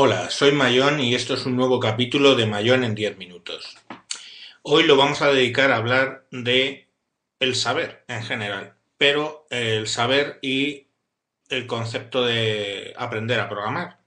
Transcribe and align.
Hola, 0.00 0.30
soy 0.30 0.52
Mayón 0.52 1.00
y 1.00 1.16
esto 1.16 1.34
es 1.34 1.44
un 1.44 1.56
nuevo 1.56 1.80
capítulo 1.80 2.36
de 2.36 2.46
Mayón 2.46 2.84
en 2.84 2.94
10 2.94 3.18
minutos. 3.18 3.78
Hoy 4.62 4.84
lo 4.84 4.96
vamos 4.96 5.22
a 5.22 5.32
dedicar 5.32 5.72
a 5.72 5.76
hablar 5.78 6.24
de 6.30 6.86
el 7.40 7.56
saber 7.56 8.04
en 8.06 8.22
general, 8.22 8.74
pero 8.96 9.48
el 9.50 9.88
saber 9.88 10.38
y 10.40 10.86
el 11.48 11.66
concepto 11.66 12.24
de 12.24 12.94
aprender 12.96 13.40
a 13.40 13.48
programar. 13.48 13.98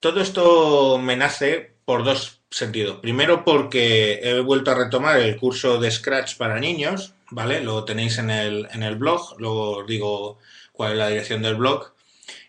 Todo 0.00 0.22
esto 0.22 0.96
me 0.96 1.14
nace 1.14 1.74
por 1.84 2.02
dos 2.02 2.40
sentidos. 2.48 3.00
Primero 3.00 3.44
porque 3.44 4.20
he 4.22 4.40
vuelto 4.40 4.70
a 4.70 4.76
retomar 4.76 5.20
el 5.20 5.36
curso 5.36 5.78
de 5.78 5.90
Scratch 5.90 6.38
para 6.38 6.58
niños, 6.58 7.12
¿vale? 7.28 7.60
Lo 7.62 7.84
tenéis 7.84 8.16
en 8.16 8.30
el, 8.30 8.66
en 8.72 8.82
el 8.82 8.96
blog, 8.96 9.38
luego 9.38 9.80
os 9.80 9.86
digo 9.86 10.38
cuál 10.72 10.92
es 10.92 10.98
la 10.98 11.08
dirección 11.08 11.42
del 11.42 11.56
blog. 11.56 11.92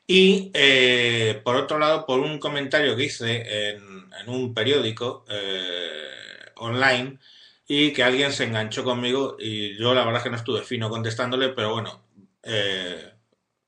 Y 0.08 0.52
eh, 0.54 1.42
por 1.44 1.56
otro 1.56 1.80
lado, 1.80 2.06
por 2.06 2.20
un 2.20 2.38
comentario 2.40 2.96
que 2.96 3.06
hice 3.06 3.70
en, 3.72 4.06
un 4.28 4.54
periódico 4.54 5.26
eh, 5.30 6.52
online 6.56 7.20
y 7.68 7.92
que 7.92 8.04
alguien 8.04 8.32
se 8.32 8.44
enganchó 8.44 8.84
conmigo 8.84 9.38
y 9.40 9.78
yo 9.78 9.94
la 9.94 10.04
verdad 10.04 10.18
es 10.18 10.24
que 10.24 10.30
no 10.30 10.38
estuve 10.38 10.62
fino 10.64 10.90
contestándole, 10.90 11.50
pero 11.50 11.74
bueno, 11.74 12.04
eh, 12.44 13.14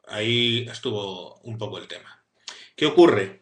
ahí 0.07 0.67
estuvo 0.71 1.39
un 1.41 1.57
poco 1.57 1.79
el 1.79 1.87
tema. 1.87 2.23
¿Qué 2.75 2.85
ocurre? 2.85 3.41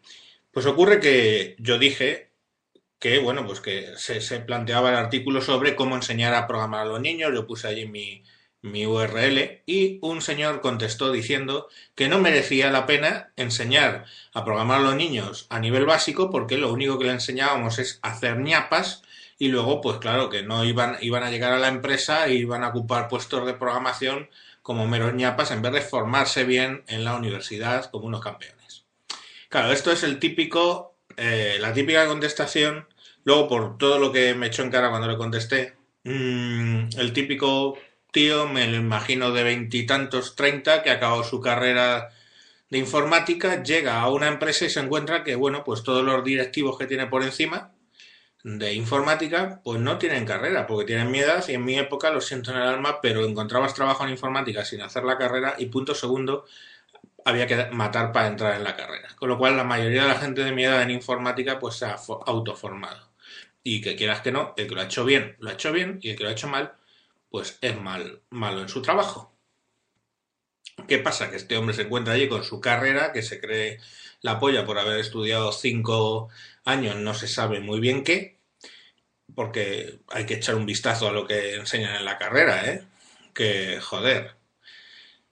Pues 0.52 0.66
ocurre 0.66 1.00
que 1.00 1.56
yo 1.60 1.78
dije 1.78 2.32
que, 3.00 3.20
bueno, 3.20 3.46
pues 3.46 3.60
que 3.60 3.98
se, 3.98 4.22
se 4.22 4.40
planteaba 4.40 4.90
el 4.90 4.96
artículo 4.96 5.42
sobre 5.42 5.76
cómo 5.76 5.96
enseñar 5.96 6.34
a 6.34 6.48
programar 6.48 6.82
a 6.82 6.90
los 6.90 7.02
niños, 7.02 7.32
yo 7.34 7.46
puse 7.46 7.68
allí 7.68 7.88
mi, 7.88 8.24
mi 8.66 8.86
URL 8.86 9.62
y 9.66 10.00
un 10.02 10.22
señor 10.22 10.60
contestó 10.60 11.12
diciendo 11.12 11.70
que 11.94 12.10
no 12.10 12.20
merecía 12.20 12.72
la 12.72 12.86
pena 12.86 13.32
enseñar 13.36 14.06
a 14.34 14.44
programar 14.44 14.80
a 14.80 14.84
los 14.84 14.96
niños 14.96 15.46
a 15.50 15.60
nivel 15.60 15.86
básico 15.86 16.32
porque 16.32 16.58
lo 16.58 16.74
único 16.74 16.98
que 16.98 17.06
le 17.06 17.12
enseñábamos 17.12 17.78
es 17.80 18.00
hacer 18.02 18.40
ñapas 18.40 19.04
y 19.38 19.50
luego 19.50 19.82
pues 19.82 19.98
claro 19.98 20.30
que 20.30 20.42
no 20.42 20.66
iban, 20.66 20.98
iban 21.02 21.24
a 21.24 21.30
llegar 21.30 21.54
a 21.54 21.60
la 21.60 21.68
empresa 21.68 22.26
e 22.26 22.34
iban 22.34 22.64
a 22.64 22.70
ocupar 22.70 23.08
puestos 23.08 23.46
de 23.46 23.54
programación 23.54 24.30
como 24.64 24.88
meros 24.88 25.14
ñapas 25.14 25.52
en 25.52 25.62
vez 25.62 25.72
de 25.72 25.82
formarse 25.82 26.44
bien 26.44 26.84
en 26.88 27.04
la 27.04 27.16
universidad 27.16 27.92
como 27.92 28.08
unos 28.08 28.22
campeones. 28.22 28.86
Claro, 29.48 29.72
esto 29.72 29.92
es 29.92 30.02
el 30.02 30.18
típico, 30.18 30.96
eh, 31.18 31.58
la 31.60 31.72
típica 31.72 32.08
contestación, 32.08 32.88
luego 33.26 33.48
por 33.48 33.78
todo 33.78 34.00
lo 34.00 34.12
que 34.12 34.34
me 34.34 34.48
echó 34.48 34.64
en 34.64 34.72
cara 34.72 34.90
cuando 34.90 35.08
le 35.08 35.18
contesté, 35.18 35.76
mmm, 36.04 36.88
el 36.98 37.14
típico 37.14 37.78
tío, 38.16 38.48
me 38.48 38.66
lo 38.66 38.78
imagino 38.78 39.32
de 39.34 39.44
veintitantos, 39.44 40.38
treinta, 40.38 40.82
que 40.82 40.90
acabado 40.90 41.26
su 41.26 41.42
carrera 41.42 42.12
de 42.70 42.78
informática, 42.78 43.62
llega 43.62 44.00
a 44.00 44.10
una 44.10 44.30
empresa 44.30 44.64
y 44.64 44.70
se 44.70 44.80
encuentra 44.80 45.22
que, 45.22 45.36
bueno, 45.36 45.66
pues 45.66 45.84
todos 45.84 46.02
los 46.02 46.24
directivos 46.24 46.78
que 46.78 46.88
tiene 46.88 47.08
por 47.08 47.24
encima 47.24 47.74
de 48.42 48.74
informática, 48.74 49.60
pues 49.66 49.82
no 49.82 49.98
tienen 49.98 50.26
carrera, 50.26 50.66
porque 50.66 50.86
tienen 50.86 51.12
mi 51.12 51.20
edad 51.20 51.44
y 51.46 51.56
en 51.56 51.66
mi 51.66 51.78
época, 51.78 52.10
lo 52.10 52.22
siento 52.22 52.52
en 52.52 52.58
el 52.58 52.64
alma, 52.64 53.02
pero 53.02 53.26
encontrabas 53.26 53.74
trabajo 53.74 54.06
en 54.06 54.12
informática 54.12 54.64
sin 54.64 54.82
hacer 54.82 55.04
la 55.04 55.18
carrera 55.18 55.56
y 55.58 55.66
punto 55.66 55.94
segundo, 55.94 56.46
había 57.26 57.46
que 57.48 57.66
matar 57.72 58.14
para 58.14 58.28
entrar 58.28 58.56
en 58.56 58.64
la 58.64 58.78
carrera. 58.78 59.10
Con 59.18 59.28
lo 59.28 59.38
cual 59.38 59.58
la 59.58 59.66
mayoría 59.66 60.04
de 60.04 60.08
la 60.08 60.20
gente 60.20 60.42
de 60.42 60.54
mi 60.54 60.64
edad 60.64 60.82
en 60.84 60.92
informática 60.92 61.60
pues 61.60 61.76
se 61.76 61.86
ha 61.86 61.98
autoformado. 62.28 63.10
Y 63.62 63.82
que 63.82 63.98
quieras 63.98 64.22
que 64.22 64.32
no, 64.32 64.54
el 64.56 64.68
que 64.68 64.76
lo 64.76 64.80
ha 64.80 64.86
hecho 64.86 65.04
bien, 65.04 65.36
lo 65.40 65.50
ha 65.50 65.54
hecho 65.54 65.74
bien 65.74 66.00
y 66.02 66.12
el 66.12 66.16
que 66.16 66.24
lo 66.24 66.30
ha 66.30 66.32
hecho 66.32 66.48
mal, 66.48 66.76
pues 67.36 67.58
es 67.60 67.78
mal, 67.82 68.22
malo 68.30 68.62
en 68.62 68.70
su 68.70 68.82
trabajo. 68.82 69.38
¿Qué 70.88 71.00
pasa? 71.00 71.30
Que 71.30 71.36
este 71.36 71.58
hombre 71.58 71.76
se 71.76 71.82
encuentra 71.82 72.14
allí 72.14 72.30
con 72.30 72.46
su 72.46 72.62
carrera, 72.62 73.12
que 73.12 73.24
se 73.24 73.42
cree 73.42 73.82
la 74.22 74.40
polla 74.40 74.66
por 74.66 74.80
haber 74.80 75.02
estudiado 75.02 75.52
cinco 75.52 76.30
años, 76.64 76.96
no 76.96 77.14
se 77.14 77.28
sabe 77.28 77.60
muy 77.60 77.82
bien 77.82 78.06
qué, 78.06 78.38
porque 79.36 80.00
hay 80.08 80.26
que 80.26 80.36
echar 80.36 80.56
un 80.56 80.66
vistazo 80.66 81.10
a 81.10 81.12
lo 81.12 81.28
que 81.28 81.56
enseñan 81.56 81.98
en 81.98 82.06
la 82.06 82.18
carrera, 82.18 82.72
¿eh? 82.72 82.84
Que 83.34 83.82
joder. 83.82 84.36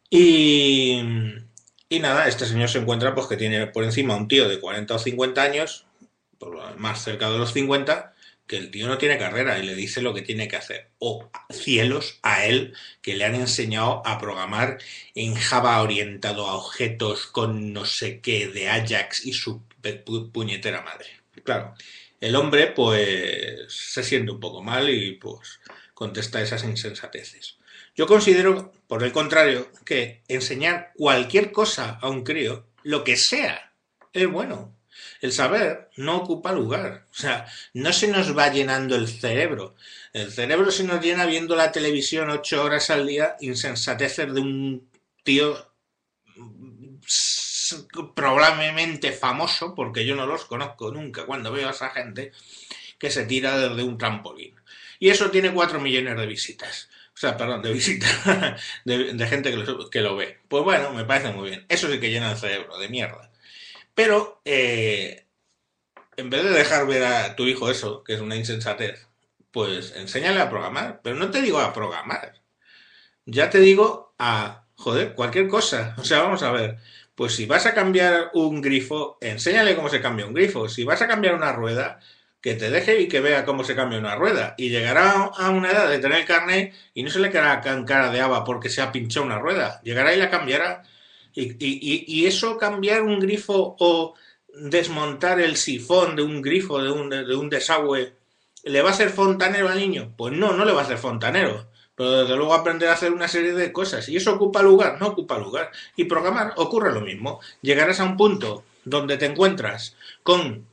Y, 0.09 1.01
y 1.87 1.99
nada, 2.01 2.27
este 2.27 2.45
señor 2.45 2.67
se 2.67 2.79
encuentra 2.79 3.15
pues 3.15 3.27
que 3.27 3.37
tiene 3.37 3.67
por 3.67 3.85
encima 3.85 4.17
un 4.17 4.27
tío 4.27 4.49
de 4.49 4.59
40 4.59 4.93
o 4.93 4.99
50 4.99 5.41
años, 5.41 5.85
por 6.37 6.77
más 6.77 7.01
cerca 7.01 7.29
de 7.29 7.37
los 7.37 7.53
50, 7.53 8.12
que 8.53 8.59
el 8.59 8.69
tío 8.69 8.87
no 8.87 8.99
tiene 8.99 9.17
carrera 9.17 9.57
y 9.57 9.65
le 9.65 9.73
dice 9.73 9.99
lo 9.99 10.13
que 10.13 10.21
tiene 10.21 10.47
que 10.47 10.57
hacer. 10.57 10.91
O 10.99 11.27
cielos 11.49 12.19
a 12.21 12.45
él 12.45 12.75
que 13.01 13.15
le 13.15 13.25
han 13.25 13.33
enseñado 13.33 14.03
a 14.05 14.19
programar 14.19 14.77
en 15.15 15.33
Java 15.33 15.81
orientado 15.81 16.47
a 16.47 16.53
objetos 16.53 17.25
con 17.25 17.73
no 17.73 17.85
sé 17.85 18.19
qué 18.19 18.47
de 18.49 18.69
Ajax 18.69 19.25
y 19.25 19.33
su 19.33 19.63
puñetera 20.31 20.83
madre. 20.83 21.07
Claro, 21.43 21.73
el 22.21 22.35
hombre 22.35 22.67
pues 22.67 23.73
se 23.73 24.03
siente 24.03 24.31
un 24.31 24.39
poco 24.39 24.61
mal 24.61 24.87
y 24.87 25.13
pues 25.13 25.59
contesta 25.95 26.39
esas 26.39 26.63
insensateces. 26.63 27.57
Yo 27.95 28.05
considero, 28.05 28.71
por 28.85 29.03
el 29.03 29.11
contrario, 29.11 29.71
que 29.83 30.21
enseñar 30.27 30.91
cualquier 30.93 31.51
cosa 31.51 31.97
a 31.99 32.07
un 32.07 32.23
crío, 32.23 32.67
lo 32.83 33.03
que 33.03 33.17
sea, 33.17 33.73
es 34.13 34.29
bueno. 34.29 34.77
El 35.23 35.31
saber 35.31 35.89
no 35.95 36.17
ocupa 36.17 36.51
lugar, 36.51 37.05
o 37.09 37.15
sea, 37.15 37.45
no 37.73 37.93
se 37.93 38.09
nos 38.09 38.37
va 38.37 38.51
llenando 38.51 38.97
el 38.97 39.07
cerebro. 39.07 39.73
El 40.11 40.29
cerebro 40.33 40.69
se 40.69 40.83
nos 40.83 41.01
llena 41.01 41.25
viendo 41.25 41.55
la 41.55 41.71
televisión 41.71 42.29
ocho 42.29 42.61
horas 42.61 42.89
al 42.89 43.07
día, 43.07 43.37
insensateces 43.39 44.33
de 44.33 44.41
un 44.41 44.89
tío 45.23 45.71
probablemente 48.13 49.13
famoso, 49.13 49.73
porque 49.73 50.05
yo 50.05 50.17
no 50.17 50.27
los 50.27 50.43
conozco 50.43 50.91
nunca 50.91 51.25
cuando 51.25 51.53
veo 51.53 51.69
a 51.69 51.71
esa 51.71 51.91
gente 51.91 52.33
que 52.99 53.09
se 53.09 53.25
tira 53.25 53.57
desde 53.57 53.81
un 53.81 53.97
trampolín. 53.97 54.53
Y 54.99 55.09
eso 55.09 55.31
tiene 55.31 55.53
cuatro 55.53 55.79
millones 55.79 56.17
de 56.17 56.27
visitas. 56.27 56.89
O 57.15 57.17
sea, 57.17 57.37
perdón, 57.37 57.61
de 57.61 57.71
visitas, 57.71 58.59
de, 58.83 59.27
gente 59.29 59.51
que 59.51 59.55
lo, 59.55 59.89
que 59.89 60.01
lo 60.01 60.17
ve. 60.17 60.39
Pues 60.49 60.65
bueno, 60.65 60.91
me 60.91 61.05
parece 61.05 61.31
muy 61.31 61.47
bien. 61.49 61.65
Eso 61.69 61.89
sí 61.89 61.97
que 62.01 62.09
llena 62.09 62.33
el 62.33 62.37
cerebro, 62.37 62.77
de 62.77 62.89
mierda. 62.89 63.31
Pero, 63.95 64.41
eh, 64.45 65.27
en 66.17 66.29
vez 66.29 66.43
de 66.43 66.51
dejar 66.51 66.87
ver 66.87 67.03
a 67.03 67.35
tu 67.35 67.45
hijo 67.45 67.69
eso, 67.69 68.03
que 68.03 68.13
es 68.13 68.21
una 68.21 68.35
insensatez, 68.35 69.07
pues 69.51 69.93
enséñale 69.95 70.41
a 70.41 70.49
programar. 70.49 71.01
Pero 71.03 71.15
no 71.17 71.31
te 71.31 71.41
digo 71.41 71.59
a 71.59 71.73
programar. 71.73 72.41
Ya 73.25 73.49
te 73.49 73.59
digo 73.59 74.15
a, 74.19 74.65
joder, 74.75 75.15
cualquier 75.15 75.47
cosa. 75.47 75.95
O 75.99 76.03
sea, 76.05 76.21
vamos 76.21 76.43
a 76.43 76.51
ver. 76.51 76.77
Pues 77.15 77.35
si 77.35 77.45
vas 77.45 77.65
a 77.65 77.73
cambiar 77.75 78.31
un 78.33 78.61
grifo, 78.61 79.17
enséñale 79.21 79.75
cómo 79.75 79.89
se 79.89 80.01
cambia 80.01 80.25
un 80.25 80.33
grifo. 80.33 80.69
Si 80.69 80.83
vas 80.83 81.01
a 81.01 81.07
cambiar 81.07 81.35
una 81.35 81.53
rueda, 81.53 81.99
que 82.43 82.55
te 82.55 82.69
deje 82.69 82.99
y 82.99 83.07
que 83.07 83.21
vea 83.21 83.45
cómo 83.45 83.63
se 83.63 83.75
cambia 83.75 83.99
una 83.99 84.15
rueda. 84.17 84.53
Y 84.57 84.69
llegará 84.69 85.11
a 85.23 85.49
una 85.49 85.71
edad 85.71 85.89
de 85.89 85.99
tener 85.99 86.25
carne 86.25 86.73
y 86.93 87.03
no 87.03 87.09
se 87.09 87.19
le 87.19 87.31
quedará 87.31 87.61
cara 87.61 88.11
de 88.11 88.21
haba 88.21 88.43
porque 88.43 88.69
se 88.69 88.81
ha 88.81 88.91
pinchado 88.91 89.25
una 89.25 89.39
rueda. 89.39 89.81
Llegará 89.83 90.13
y 90.13 90.17
la 90.19 90.29
cambiará 90.29 90.83
y, 91.35 92.25
eso 92.25 92.57
cambiar 92.57 93.01
un 93.01 93.19
grifo 93.19 93.75
o 93.79 94.13
desmontar 94.53 95.39
el 95.39 95.57
sifón 95.57 96.15
de 96.15 96.21
un 96.21 96.41
grifo, 96.41 96.81
de 96.81 96.91
un, 96.91 97.09
de 97.09 97.35
un 97.35 97.49
desagüe, 97.49 98.13
¿le 98.63 98.81
va 98.81 98.89
a 98.89 98.93
hacer 98.93 99.09
fontanero 99.09 99.69
al 99.69 99.79
niño? 99.79 100.13
Pues 100.15 100.33
no, 100.33 100.53
no 100.53 100.65
le 100.65 100.73
va 100.73 100.81
a 100.81 100.83
hacer 100.83 100.97
fontanero. 100.97 101.67
Pero 101.95 102.23
desde 102.23 102.35
luego 102.35 102.53
aprender 102.53 102.89
a 102.89 102.93
hacer 102.93 103.11
una 103.11 103.27
serie 103.27 103.53
de 103.53 103.71
cosas. 103.71 104.09
¿Y 104.09 104.17
eso 104.17 104.33
ocupa 104.33 104.63
lugar? 104.63 104.99
No 104.99 105.09
ocupa 105.09 105.37
lugar. 105.37 105.71
Y 105.95 106.05
programar 106.05 106.53
ocurre 106.57 106.91
lo 106.91 107.01
mismo. 107.01 107.39
Llegarás 107.61 107.99
a 107.99 108.05
un 108.05 108.17
punto 108.17 108.63
donde 108.83 109.17
te 109.17 109.25
encuentras 109.25 109.95
con 110.23 110.65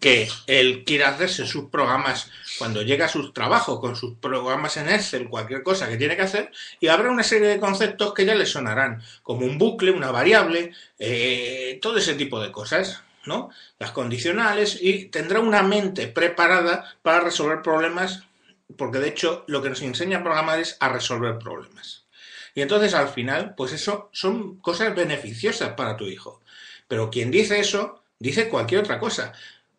que 0.00 0.28
él 0.46 0.84
quiere 0.84 1.04
hacerse 1.04 1.46
sus 1.46 1.70
programas 1.70 2.30
cuando 2.58 2.82
llega 2.82 3.06
a 3.06 3.08
su 3.08 3.32
trabajo 3.32 3.80
con 3.80 3.96
sus 3.96 4.16
programas 4.18 4.76
en 4.76 4.88
Excel, 4.88 5.28
cualquier 5.28 5.62
cosa 5.62 5.88
que 5.88 5.96
tiene 5.96 6.16
que 6.16 6.22
hacer, 6.22 6.52
y 6.80 6.88
habrá 6.88 7.10
una 7.10 7.22
serie 7.22 7.48
de 7.48 7.60
conceptos 7.60 8.14
que 8.14 8.24
ya 8.24 8.34
le 8.34 8.46
sonarán, 8.46 9.02
como 9.22 9.46
un 9.46 9.58
bucle, 9.58 9.90
una 9.90 10.10
variable, 10.10 10.72
eh, 10.98 11.78
todo 11.82 11.98
ese 11.98 12.14
tipo 12.14 12.40
de 12.40 12.52
cosas, 12.52 13.02
¿no? 13.26 13.50
Las 13.78 13.90
condicionales, 13.90 14.78
y 14.80 15.06
tendrá 15.06 15.40
una 15.40 15.62
mente 15.62 16.06
preparada 16.06 16.96
para 17.02 17.20
resolver 17.20 17.62
problemas, 17.62 18.22
porque 18.76 18.98
de 18.98 19.08
hecho 19.08 19.44
lo 19.46 19.62
que 19.62 19.70
nos 19.70 19.82
enseña 19.82 20.18
a 20.18 20.22
programar 20.22 20.60
es 20.60 20.76
a 20.80 20.88
resolver 20.88 21.38
problemas. 21.38 22.04
Y 22.54 22.62
entonces 22.62 22.94
al 22.94 23.08
final, 23.08 23.54
pues 23.56 23.72
eso 23.72 24.10
son 24.12 24.58
cosas 24.58 24.94
beneficiosas 24.94 25.70
para 25.70 25.96
tu 25.96 26.06
hijo. 26.06 26.40
Pero 26.86 27.10
quien 27.10 27.30
dice 27.30 27.58
eso, 27.58 28.04
dice 28.18 28.48
cualquier 28.48 28.80
otra 28.80 29.00
cosa. 29.00 29.32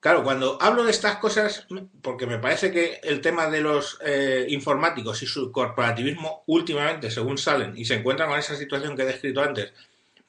Claro, 0.05 0.23
cuando 0.23 0.59
hablo 0.61 0.83
de 0.83 0.91
estas 0.91 1.15
cosas, 1.15 1.65
porque 2.03 2.27
me 2.27 2.37
parece 2.37 2.71
que 2.71 2.99
el 3.01 3.21
tema 3.21 3.49
de 3.49 3.59
los 3.59 3.97
eh, 4.05 4.45
informáticos 4.49 5.23
y 5.23 5.25
su 5.25 5.51
corporativismo 5.51 6.43
últimamente, 6.45 7.09
según 7.09 7.39
salen 7.39 7.75
y 7.75 7.85
se 7.85 7.95
encuentran 7.95 8.29
con 8.29 8.37
esa 8.37 8.55
situación 8.55 8.95
que 8.95 9.01
he 9.01 9.07
descrito 9.07 9.41
antes, 9.41 9.73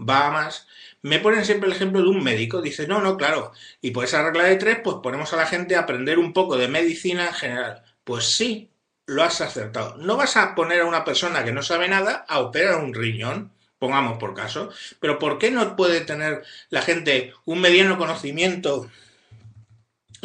va 0.00 0.28
a 0.28 0.30
más, 0.30 0.66
me 1.02 1.18
ponen 1.18 1.44
siempre 1.44 1.68
el 1.68 1.76
ejemplo 1.76 2.00
de 2.00 2.08
un 2.08 2.24
médico. 2.24 2.62
Dice, 2.62 2.88
no, 2.88 3.02
no, 3.02 3.18
claro, 3.18 3.52
y 3.82 3.90
por 3.90 4.04
esa 4.04 4.22
regla 4.22 4.44
de 4.44 4.56
tres, 4.56 4.78
pues 4.82 4.96
ponemos 5.02 5.34
a 5.34 5.36
la 5.36 5.46
gente 5.46 5.76
a 5.76 5.80
aprender 5.80 6.18
un 6.18 6.32
poco 6.32 6.56
de 6.56 6.68
medicina 6.68 7.26
en 7.26 7.34
general. 7.34 7.82
Pues 8.02 8.34
sí, 8.34 8.70
lo 9.04 9.24
has 9.24 9.42
acertado. 9.42 9.98
No 9.98 10.16
vas 10.16 10.38
a 10.38 10.54
poner 10.54 10.80
a 10.80 10.86
una 10.86 11.04
persona 11.04 11.44
que 11.44 11.52
no 11.52 11.60
sabe 11.62 11.86
nada 11.86 12.24
a 12.26 12.38
operar 12.38 12.82
un 12.82 12.94
riñón, 12.94 13.52
pongamos 13.78 14.16
por 14.16 14.32
caso, 14.32 14.70
pero 15.00 15.18
¿por 15.18 15.36
qué 15.36 15.50
no 15.50 15.76
puede 15.76 16.00
tener 16.00 16.44
la 16.70 16.80
gente 16.80 17.34
un 17.44 17.60
mediano 17.60 17.98
conocimiento 17.98 18.88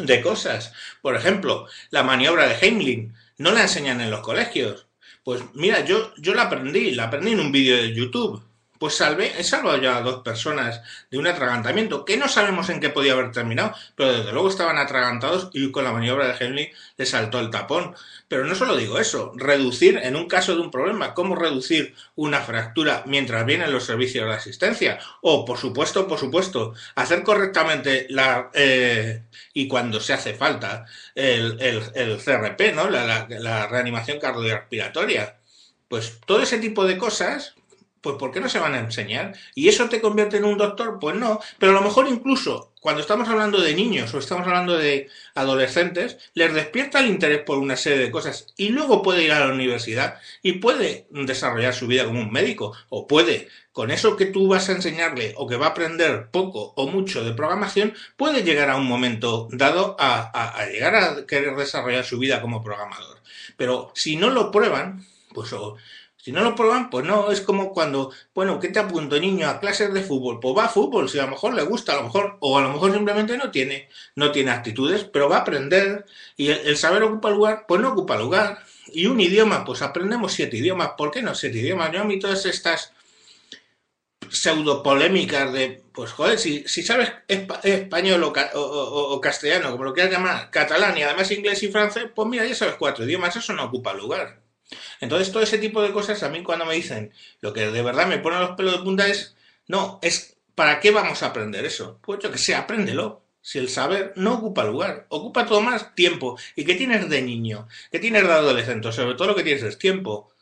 de 0.06 0.20
cosas? 0.20 0.72
Por 1.00 1.16
ejemplo, 1.16 1.66
la 1.90 2.02
maniobra 2.02 2.48
de 2.48 2.54
Heimlich, 2.54 3.12
no 3.38 3.52
la 3.52 3.62
enseñan 3.62 4.00
en 4.00 4.10
los 4.10 4.20
colegios. 4.20 4.86
Pues 5.24 5.42
mira, 5.54 5.84
yo, 5.84 6.12
yo 6.16 6.34
la 6.34 6.42
aprendí, 6.42 6.92
la 6.92 7.04
aprendí 7.04 7.32
en 7.32 7.40
un 7.40 7.52
vídeo 7.52 7.76
de 7.76 7.94
YouTube 7.94 8.42
pues 8.82 8.96
salvé, 8.96 9.32
he 9.38 9.44
salvado 9.44 9.80
ya 9.80 9.96
a 9.96 10.00
dos 10.00 10.24
personas 10.24 10.82
de 11.08 11.16
un 11.16 11.28
atragantamiento, 11.28 12.04
que 12.04 12.16
no 12.16 12.26
sabemos 12.26 12.68
en 12.68 12.80
qué 12.80 12.88
podía 12.88 13.12
haber 13.12 13.30
terminado, 13.30 13.72
pero 13.94 14.12
desde 14.12 14.32
luego 14.32 14.48
estaban 14.48 14.76
atragantados 14.76 15.50
y 15.52 15.70
con 15.70 15.84
la 15.84 15.92
maniobra 15.92 16.26
de 16.26 16.44
Henley 16.44 16.72
le 16.96 17.06
saltó 17.06 17.38
el 17.38 17.50
tapón. 17.50 17.94
Pero 18.26 18.44
no 18.44 18.56
solo 18.56 18.76
digo 18.76 18.98
eso, 18.98 19.34
reducir 19.36 20.00
en 20.02 20.16
un 20.16 20.26
caso 20.26 20.56
de 20.56 20.62
un 20.62 20.72
problema, 20.72 21.14
cómo 21.14 21.36
reducir 21.36 21.94
una 22.16 22.40
fractura 22.40 23.04
mientras 23.06 23.46
vienen 23.46 23.70
los 23.70 23.84
servicios 23.84 24.26
de 24.26 24.34
asistencia, 24.34 24.98
o 25.20 25.44
por 25.44 25.58
supuesto, 25.58 26.08
por 26.08 26.18
supuesto, 26.18 26.74
hacer 26.96 27.22
correctamente 27.22 28.08
la 28.10 28.50
eh, 28.52 29.22
y 29.54 29.68
cuando 29.68 30.00
se 30.00 30.12
hace 30.12 30.34
falta 30.34 30.86
el, 31.14 31.56
el, 31.60 32.18
CRP, 32.18 32.74
¿no? 32.74 32.90
La, 32.90 33.28
la 33.28 33.68
reanimación 33.68 34.18
cardiorrespiratoria. 34.18 35.36
Pues 35.86 36.18
todo 36.26 36.42
ese 36.42 36.58
tipo 36.58 36.84
de 36.84 36.98
cosas 36.98 37.54
pues 38.02 38.16
¿por 38.16 38.32
qué 38.32 38.40
no 38.40 38.48
se 38.48 38.58
van 38.58 38.74
a 38.74 38.80
enseñar? 38.80 39.34
¿Y 39.54 39.68
eso 39.68 39.88
te 39.88 40.00
convierte 40.00 40.36
en 40.36 40.44
un 40.44 40.58
doctor? 40.58 40.98
Pues 41.00 41.16
no, 41.16 41.40
pero 41.58 41.72
a 41.72 41.74
lo 41.76 41.82
mejor 41.82 42.08
incluso 42.08 42.72
cuando 42.80 43.00
estamos 43.00 43.28
hablando 43.28 43.60
de 43.60 43.74
niños 43.74 44.12
o 44.12 44.18
estamos 44.18 44.44
hablando 44.44 44.76
de 44.76 45.08
adolescentes, 45.36 46.18
les 46.34 46.52
despierta 46.52 46.98
el 46.98 47.06
interés 47.06 47.42
por 47.42 47.58
una 47.58 47.76
serie 47.76 47.98
de 47.98 48.10
cosas 48.10 48.52
y 48.56 48.70
luego 48.70 49.02
puede 49.02 49.22
ir 49.22 49.30
a 49.30 49.38
la 49.38 49.54
universidad 49.54 50.18
y 50.42 50.54
puede 50.54 51.06
desarrollar 51.10 51.74
su 51.74 51.86
vida 51.86 52.04
como 52.04 52.20
un 52.20 52.32
médico 52.32 52.72
o 52.88 53.06
puede, 53.06 53.46
con 53.70 53.92
eso 53.92 54.16
que 54.16 54.26
tú 54.26 54.48
vas 54.48 54.68
a 54.68 54.72
enseñarle 54.72 55.32
o 55.36 55.46
que 55.46 55.56
va 55.56 55.66
a 55.66 55.70
aprender 55.70 56.28
poco 56.32 56.72
o 56.74 56.88
mucho 56.88 57.22
de 57.22 57.34
programación, 57.34 57.94
puede 58.16 58.42
llegar 58.42 58.68
a 58.68 58.76
un 58.76 58.86
momento 58.86 59.46
dado 59.52 59.94
a, 60.00 60.66
llegar 60.66 60.96
a 60.96 61.24
querer 61.24 61.54
desarrollar 61.54 62.04
su 62.04 62.18
vida 62.18 62.40
como 62.40 62.64
programador. 62.64 63.20
Pero 63.56 63.92
si 63.94 64.16
no 64.16 64.28
lo 64.28 64.50
prueban, 64.50 65.06
pues 65.32 65.52
o, 65.52 65.76
si 66.22 66.30
no 66.30 66.44
lo 66.44 66.54
prueban, 66.54 66.88
pues 66.88 67.04
no, 67.04 67.32
es 67.32 67.40
como 67.40 67.72
cuando, 67.72 68.12
bueno, 68.32 68.60
¿qué 68.60 68.68
te 68.68 68.78
apunto, 68.78 69.18
niño, 69.18 69.48
a 69.48 69.58
clases 69.58 69.92
de 69.92 70.04
fútbol? 70.04 70.38
Pues 70.38 70.56
va 70.56 70.66
a 70.66 70.68
fútbol, 70.68 71.08
si 71.08 71.18
a 71.18 71.24
lo 71.24 71.32
mejor 71.32 71.52
le 71.52 71.64
gusta, 71.64 71.94
a 71.94 71.96
lo 71.96 72.04
mejor, 72.04 72.36
o 72.38 72.56
a 72.56 72.62
lo 72.62 72.68
mejor 72.68 72.92
simplemente 72.92 73.36
no 73.36 73.50
tiene, 73.50 73.88
no 74.14 74.30
tiene 74.30 74.52
actitudes, 74.52 75.02
pero 75.02 75.28
va 75.28 75.38
a 75.38 75.40
aprender, 75.40 76.06
y 76.36 76.50
el, 76.50 76.76
saber 76.76 77.02
ocupa 77.02 77.28
lugar, 77.28 77.64
pues 77.66 77.80
no 77.80 77.90
ocupa 77.90 78.16
lugar. 78.16 78.60
Y 78.92 79.06
un 79.06 79.18
idioma, 79.18 79.64
pues 79.64 79.82
aprendemos 79.82 80.32
siete 80.32 80.58
idiomas, 80.58 80.90
¿por 80.96 81.10
qué 81.10 81.22
no 81.22 81.34
siete 81.34 81.58
idiomas? 81.58 81.90
Yo 81.90 82.02
a 82.02 82.04
mí 82.04 82.20
todas 82.20 82.46
estas 82.46 82.92
pseudo 84.30 84.80
polémicas 84.80 85.52
de, 85.52 85.82
pues 85.92 86.12
joder, 86.12 86.38
si, 86.38 86.62
si 86.68 86.84
sabes 86.84 87.10
español 87.64 88.22
o, 88.22 88.32
o, 88.54 89.20
castellano, 89.20 89.72
como 89.72 89.84
lo 89.84 89.92
quieras 89.92 90.12
llamar, 90.12 90.50
catalán 90.52 90.96
y 90.96 91.02
además 91.02 91.32
inglés 91.32 91.64
y 91.64 91.68
francés, 91.72 92.04
pues 92.14 92.28
mira, 92.28 92.46
ya 92.46 92.54
sabes 92.54 92.76
cuatro 92.78 93.04
idiomas, 93.04 93.34
eso 93.34 93.52
no 93.54 93.64
ocupa 93.64 93.92
lugar. 93.92 94.41
Entonces, 95.02 95.32
todo 95.32 95.42
ese 95.42 95.58
tipo 95.58 95.82
de 95.82 95.90
cosas, 95.90 96.22
a 96.22 96.28
mí 96.28 96.44
cuando 96.44 96.64
me 96.64 96.76
dicen 96.76 97.12
lo 97.40 97.52
que 97.52 97.72
de 97.72 97.82
verdad 97.82 98.06
me 98.06 98.18
pone 98.18 98.38
los 98.38 98.52
pelos 98.52 98.78
de 98.78 98.84
punta 98.84 99.08
es, 99.08 99.34
no, 99.66 99.98
es, 100.00 100.36
¿para 100.54 100.78
qué 100.78 100.92
vamos 100.92 101.24
a 101.24 101.26
aprender 101.26 101.64
eso? 101.64 101.98
Pues 102.00 102.20
yo 102.22 102.30
que 102.30 102.38
sé, 102.38 102.54
apréndelo. 102.54 103.20
Si 103.40 103.58
el 103.58 103.68
saber 103.68 104.12
no 104.14 104.34
ocupa 104.34 104.62
lugar, 104.62 105.06
ocupa 105.08 105.44
todo 105.44 105.60
más 105.60 105.96
tiempo. 105.96 106.38
¿Y 106.54 106.64
qué 106.64 106.76
tienes 106.76 107.10
de 107.10 107.20
niño? 107.20 107.66
¿Qué 107.90 107.98
tienes 107.98 108.22
de 108.22 108.32
adolescente? 108.32 108.92
Sobre 108.92 109.16
todo 109.16 109.26
lo 109.26 109.34
que 109.34 109.42
tienes 109.42 109.64
es 109.64 109.76
tiempo. 109.76 110.32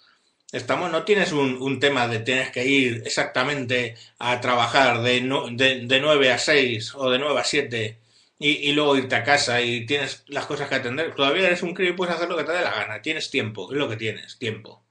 Estamos, 0.52 0.92
no 0.92 1.04
tienes 1.04 1.32
un, 1.32 1.80
tema 1.80 2.06
de 2.06 2.18
tienes 2.18 2.50
que 2.50 2.66
ir 2.66 3.02
exactamente 3.06 3.96
a 4.18 4.42
trabajar 4.42 5.00
de, 5.00 5.22
de, 5.52 5.86
de 5.86 6.00
9 6.00 6.32
a 6.32 6.38
6 6.38 6.94
o 6.96 7.08
de 7.08 7.18
9 7.18 7.40
a 7.40 7.44
7 7.44 7.99
y, 8.42 8.72
luego 8.72 8.96
irte 8.96 9.14
a 9.16 9.22
casa 9.22 9.60
y 9.60 9.84
tienes 9.84 10.24
las 10.26 10.46
cosas 10.46 10.68
que 10.68 10.74
atender. 10.76 11.14
Todavía 11.14 11.46
eres 11.46 11.62
un 11.62 11.74
crío 11.74 11.90
y 11.90 11.92
puedes 11.92 12.14
hacer 12.14 12.28
lo 12.28 12.38
que 12.38 12.44
te 12.44 12.52
dé 12.52 12.62
la 12.62 12.72
gana. 12.72 13.02
Tienes 13.02 13.30
tiempo, 13.30 13.70
es 13.70 13.76
lo 13.76 13.86
que 13.86 13.96
tienes, 13.96 14.38
tiempo. 14.38 14.82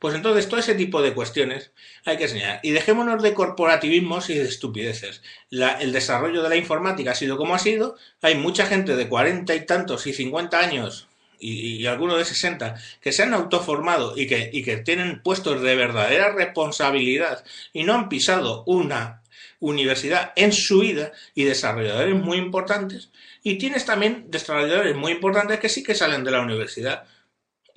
Pues 0.00 0.14
entonces 0.16 0.48
todo 0.48 0.58
ese 0.58 0.74
tipo 0.74 1.00
de 1.00 1.14
cuestiones 1.14 1.70
hay 2.04 2.16
que 2.16 2.24
enseñar. 2.24 2.58
Y 2.64 2.72
dejémonos 2.72 3.22
de 3.22 3.32
corporativismos 3.32 4.28
y 4.28 4.34
de 4.34 4.42
estupideces. 4.48 5.22
el 5.50 5.92
desarrollo 5.92 6.42
de 6.42 6.48
la 6.48 6.56
informática 6.56 7.12
ha 7.12 7.14
sido 7.14 7.36
como 7.36 7.54
ha 7.54 7.60
sido. 7.60 7.96
Hay 8.22 8.34
mucha 8.34 8.66
gente 8.66 8.96
de 8.96 9.08
cuarenta 9.08 9.54
y 9.54 9.64
tantos 9.64 10.06
y 10.08 10.12
cincuenta 10.12 10.58
años 10.58 11.06
y, 11.38 11.76
y 11.76 11.86
algunos 11.86 12.18
de 12.18 12.24
sesenta 12.24 12.74
que 13.00 13.12
se 13.12 13.22
han 13.22 13.34
autoformado 13.34 14.16
y 14.16 14.26
que, 14.26 14.50
y 14.52 14.64
que 14.64 14.78
tienen 14.78 15.22
puestos 15.22 15.62
de 15.62 15.76
verdadera 15.76 16.32
responsabilidad 16.32 17.44
y 17.72 17.84
no 17.84 17.94
han 17.94 18.08
pisado 18.08 18.64
una 18.66 19.22
universidad 19.60 20.32
en 20.36 20.52
su 20.52 20.80
vida 20.80 21.12
y 21.34 21.44
desarrolladores 21.44 22.14
muy 22.14 22.38
importantes. 22.38 23.10
Y 23.42 23.58
tienes 23.58 23.84
también 23.84 24.26
desarrolladores 24.28 24.96
muy 24.96 25.12
importantes 25.12 25.60
que 25.60 25.68
sí 25.68 25.82
que 25.82 25.94
salen 25.94 26.24
de 26.24 26.30
la 26.30 26.40
universidad. 26.40 27.04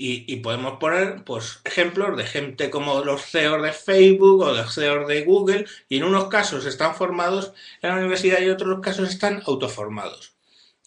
Y, 0.01 0.37
podemos 0.37 0.79
poner 0.79 1.25
pues, 1.25 1.59
ejemplos 1.65 2.15
de 2.15 2.25
gente 2.25 2.69
como 2.69 3.03
los 3.03 3.21
CEOs 3.21 3.61
de 3.61 3.73
Facebook 3.73 4.41
o 4.43 4.53
los 4.53 4.73
CEOs 4.73 5.05
de 5.09 5.25
Google, 5.25 5.65
y 5.89 5.97
en 5.97 6.05
unos 6.05 6.29
casos 6.29 6.65
están 6.65 6.95
formados 6.95 7.51
en 7.81 7.89
la 7.89 7.97
universidad 7.97 8.39
y 8.39 8.45
en 8.45 8.51
otros 8.51 8.79
casos 8.79 9.09
están 9.09 9.43
autoformados. 9.45 10.35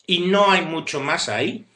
Y 0.06 0.20
no 0.20 0.50
hay 0.50 0.62
mucho 0.62 1.00
más 1.00 1.28
ahí. 1.28 1.66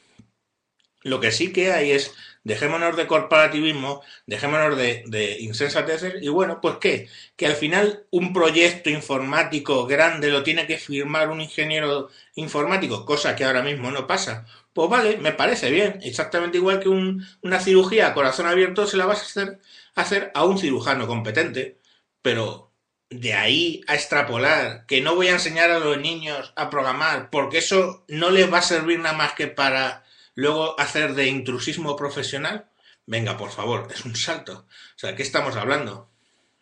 Lo 1.03 1.19
que 1.19 1.31
sí 1.31 1.53
que 1.53 1.71
hay 1.71 1.91
es 1.91 2.15
dejémonos 2.47 2.95
de 2.95 3.07
corporativismo, 3.07 4.01
dejémonos 4.25 4.77
de, 4.77 5.03
de 5.07 5.37
insensateces 5.41 6.15
y 6.21 6.29
bueno, 6.29 6.61
pues 6.61 6.77
qué, 6.79 7.09
que 7.35 7.45
al 7.45 7.55
final 7.55 8.05
un 8.09 8.31
proyecto 8.33 8.89
informático 8.89 9.85
grande 9.85 10.29
lo 10.31 10.43
tiene 10.43 10.65
que 10.65 10.77
firmar 10.77 11.29
un 11.29 11.41
ingeniero 11.41 12.09
informático, 12.35 13.05
cosa 13.05 13.35
que 13.35 13.43
ahora 13.43 13.63
mismo 13.63 13.91
no 13.91 14.07
pasa. 14.07 14.45
Pues 14.73 14.89
vale, 14.89 15.17
me 15.17 15.33
parece 15.33 15.69
bien, 15.71 15.99
exactamente 16.03 16.57
igual 16.57 16.79
que 16.79 16.87
una 16.89 17.59
cirugía 17.59 18.07
a 18.07 18.13
corazón 18.13 18.45
abierto 18.47 18.87
se 18.87 18.97
la 18.97 19.05
vas 19.05 19.19
a 19.21 19.25
hacer, 19.25 19.59
hacer 19.95 20.31
a 20.33 20.45
un 20.45 20.57
cirujano 20.57 21.05
competente, 21.07 21.79
pero 22.21 22.71
de 23.09 23.33
ahí 23.33 23.81
a 23.87 23.95
extrapolar 23.95 24.85
que 24.85 25.01
no 25.01 25.15
voy 25.15 25.27
a 25.27 25.33
enseñar 25.33 25.71
a 25.71 25.79
los 25.79 25.97
niños 25.97 26.53
a 26.55 26.69
programar 26.69 27.29
porque 27.29 27.57
eso 27.59 28.05
no 28.07 28.29
les 28.31 28.51
va 28.51 28.59
a 28.59 28.61
servir 28.61 28.99
nada 28.99 29.17
más 29.17 29.33
que 29.33 29.47
para 29.47 30.03
luego 30.37 30.79
hacer 30.79 31.15
de 31.15 31.25
intrusismo 31.25 31.95
profesional, 31.95 32.69
venga, 33.07 33.37
por 33.37 33.49
favor, 33.49 33.87
es 33.93 34.05
un 34.05 34.15
salto. 34.15 34.67
O 34.95 34.99
sea, 34.99 35.15
¿qué 35.15 35.23
estamos 35.23 35.55
hablando? 35.55 36.11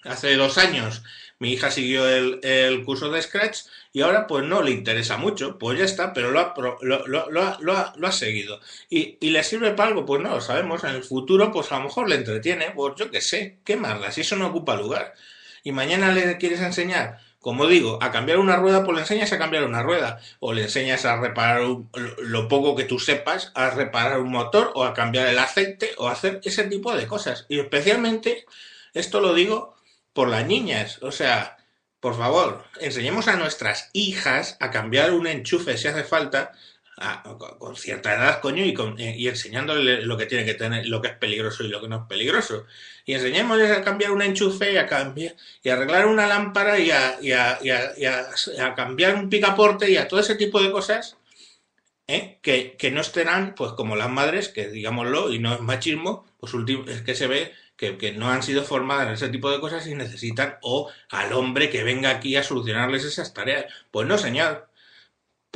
Hace 0.03 0.35
dos 0.35 0.57
años 0.57 1.03
mi 1.39 1.51
hija 1.51 1.69
siguió 1.69 2.07
el, 2.07 2.85
curso 2.85 3.11
de 3.11 3.21
Scratch 3.21 3.63
y 3.91 3.99
ahora 4.01 4.27
pues 4.27 4.45
no 4.45 4.61
le 4.61 4.71
interesa 4.71 5.17
mucho, 5.17 5.59
pues 5.59 5.77
ya 5.77 5.83
está, 5.83 6.13
pero 6.13 6.31
lo 6.31 6.39
ha, 6.39 6.53
lo, 6.81 7.05
lo, 7.05 7.29
lo 7.29 8.07
ha, 8.07 8.11
seguido. 8.13 8.61
¿Y, 8.89 9.17
¿Y, 9.19 9.31
le 9.31 9.43
sirve 9.43 9.71
para 9.71 9.89
algo? 9.89 10.05
Pues 10.05 10.21
no 10.21 10.29
lo 10.29 10.41
sabemos, 10.41 10.85
en 10.85 10.91
el 10.91 11.03
futuro 11.03 11.51
pues 11.51 11.69
a 11.73 11.79
lo 11.79 11.85
mejor 11.85 12.07
le 12.07 12.15
entretiene, 12.15 12.71
pues 12.71 12.93
yo 12.95 13.11
qué 13.11 13.19
sé, 13.19 13.59
qué 13.65 13.75
marda, 13.75 14.09
si 14.11 14.21
eso 14.21 14.37
no 14.37 14.47
ocupa 14.47 14.77
lugar. 14.77 15.15
Y 15.63 15.73
mañana 15.73 16.13
le 16.13 16.37
quieres 16.37 16.61
enseñar 16.61 17.19
como 17.45 17.67
digo, 17.67 17.99
a 18.01 18.11
cambiar 18.11 18.39
una 18.39 18.55
rueda, 18.55 18.83
pues 18.83 18.95
le 18.95 19.01
enseñas 19.01 19.31
a 19.31 19.37
cambiar 19.37 19.65
una 19.65 19.83
rueda. 19.83 20.19
O 20.39 20.51
le 20.51 20.63
enseñas 20.63 21.05
a 21.05 21.21
reparar 21.21 21.61
lo 21.61 22.47
poco 22.47 22.75
que 22.75 22.85
tú 22.85 22.97
sepas, 22.97 23.51
a 23.53 23.69
reparar 23.69 24.19
un 24.19 24.31
motor, 24.31 24.71
o 24.73 24.83
a 24.83 24.95
cambiar 24.95 25.27
el 25.27 25.37
aceite, 25.37 25.91
o 25.99 26.07
a 26.07 26.13
hacer 26.13 26.41
ese 26.43 26.63
tipo 26.63 26.95
de 26.95 27.05
cosas. 27.05 27.45
Y 27.47 27.59
especialmente, 27.59 28.47
esto 28.95 29.21
lo 29.21 29.35
digo 29.35 29.75
por 30.11 30.27
las 30.27 30.47
niñas. 30.47 30.97
O 31.03 31.11
sea, 31.11 31.57
por 31.99 32.17
favor, 32.17 32.65
enseñemos 32.79 33.27
a 33.27 33.35
nuestras 33.35 33.91
hijas 33.93 34.57
a 34.59 34.71
cambiar 34.71 35.13
un 35.13 35.27
enchufe 35.27 35.77
si 35.77 35.87
hace 35.87 36.03
falta, 36.03 36.51
con 37.57 37.75
cierta 37.75 38.13
edad, 38.13 38.39
coño, 38.39 38.63
y, 38.63 38.73
con, 38.73 38.99
eh, 38.99 39.15
y 39.17 39.27
enseñándole 39.27 40.01
lo 40.03 40.17
que 40.17 40.25
tiene 40.27 40.45
que 40.45 40.53
tener, 40.53 40.87
lo 40.87 41.01
que 41.01 41.09
es 41.09 41.15
peligroso 41.15 41.63
y 41.63 41.67
lo 41.67 41.81
que 41.81 41.89
no 41.89 41.97
es 41.97 42.01
peligroso. 42.07 42.65
Y 43.05 43.13
enseñémosles 43.13 43.71
a 43.71 43.83
cambiar 43.83 44.11
un 44.11 44.21
enchufe 44.21 44.73
y 44.73 44.77
a 44.77 44.87
cambiar, 44.87 45.35
y 45.61 45.69
arreglar 45.69 46.07
una 46.07 46.25
lámpara 46.27 46.73
a, 46.73 46.75
a, 46.77 47.19
y 47.21 47.31
a, 47.31 48.75
cambiar 48.75 49.15
un 49.15 49.29
picaporte 49.29 49.91
y 49.91 49.97
a 49.97 50.07
todo 50.07 50.21
ese 50.21 50.35
tipo 50.35 50.61
de 50.61 50.71
cosas, 50.71 51.17
¿eh? 52.07 52.39
que, 52.41 52.77
que 52.77 52.91
no 52.91 53.01
estarán, 53.01 53.55
pues 53.55 53.73
como 53.73 53.95
las 53.97 54.09
madres, 54.09 54.47
que 54.49 54.69
digámoslo, 54.69 55.33
y 55.33 55.39
no 55.39 55.53
es 55.53 55.59
machismo, 55.59 56.25
pues 56.39 56.53
es 56.87 57.01
que 57.01 57.15
se 57.15 57.27
ve 57.27 57.53
que, 57.75 57.97
que, 57.97 58.13
no 58.13 58.29
han 58.29 58.41
sido 58.41 58.63
formadas 58.63 59.07
en 59.07 59.13
ese 59.15 59.29
tipo 59.29 59.51
de 59.51 59.59
cosas 59.59 59.85
y 59.87 59.95
necesitan 59.95 60.57
o 60.61 60.89
al 61.09 61.33
hombre 61.33 61.69
que 61.69 61.83
venga 61.83 62.09
aquí 62.09 62.37
a 62.37 62.43
solucionarles 62.43 63.03
esas 63.03 63.33
tareas. 63.33 63.65
Pues 63.91 64.07
no, 64.07 64.17
señor. 64.17 64.69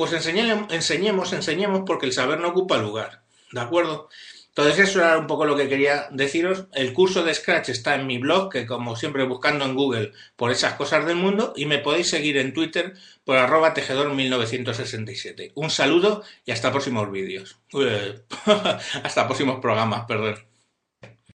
Pues 0.00 0.14
enseñemos, 0.14 0.72
enseñemos, 0.72 1.30
enseñemos 1.34 1.82
porque 1.84 2.06
el 2.06 2.14
saber 2.14 2.40
no 2.40 2.48
ocupa 2.48 2.78
lugar. 2.78 3.22
¿De 3.52 3.60
acuerdo? 3.60 4.08
Entonces 4.48 4.78
eso 4.88 5.00
era 5.00 5.18
un 5.18 5.26
poco 5.26 5.44
lo 5.44 5.58
que 5.58 5.68
quería 5.68 6.08
deciros. 6.10 6.68
El 6.72 6.94
curso 6.94 7.22
de 7.22 7.34
Scratch 7.34 7.68
está 7.68 7.96
en 7.96 8.06
mi 8.06 8.16
blog, 8.16 8.50
que 8.50 8.64
como 8.64 8.96
siempre 8.96 9.24
buscando 9.24 9.66
en 9.66 9.74
Google 9.74 10.12
por 10.36 10.52
esas 10.52 10.72
cosas 10.72 11.04
del 11.04 11.16
mundo, 11.16 11.52
y 11.54 11.66
me 11.66 11.80
podéis 11.80 12.08
seguir 12.08 12.38
en 12.38 12.54
Twitter 12.54 12.94
por 13.24 13.36
arroba 13.36 13.74
tejedor1967. 13.74 15.52
Un 15.54 15.68
saludo 15.68 16.24
y 16.46 16.52
hasta 16.52 16.70
próximos 16.70 17.12
vídeos. 17.12 17.58
hasta 19.04 19.26
próximos 19.26 19.60
programas, 19.60 20.06
perdón. 20.06 20.49